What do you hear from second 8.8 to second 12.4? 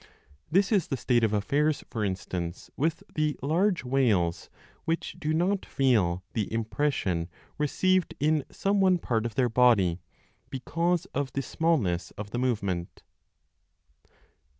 one part of their body, because of the smallness of the